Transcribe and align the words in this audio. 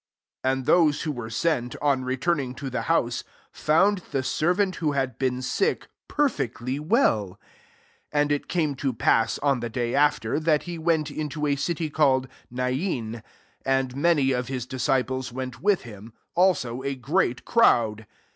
10 0.41 0.51
And 0.51 0.65
those 0.65 1.03
,who 1.03 1.11
were 1.11 1.29
sent, 1.29 1.75
on 1.79 2.03
returning 2.03 2.55
to 2.55 2.71
the 2.71 2.81
house, 2.89 3.23
found 3.51 3.99
the 4.09 4.23
servant 4.23 4.77
who 4.77 4.93
had 4.93 5.19
been 5.19 5.43
sick, 5.43 5.89
perfectly 6.07 6.79
welL 6.79 7.39
11 8.11 8.11
And 8.11 8.31
it 8.31 8.47
came 8.47 8.73
to 8.77 8.93
pass, 8.93 9.37
on 9.43 9.59
the 9.59 9.69
day 9.69 9.93
after, 9.93 10.39
that 10.39 10.63
he 10.63 10.79
went 10.79 11.11
a 11.11 11.55
city 11.55 11.91
called 11.91 12.27
Nain: 12.49 13.21
and 13.63 13.93
[^m 13.93 14.35
of] 14.39 14.47
his 14.47 14.65
disciples 14.65 15.31
went 15.31 15.61
with' 15.61 15.85
also 16.33 16.81
a 16.81 16.95
great 16.95 17.45
crowd. 17.45 18.07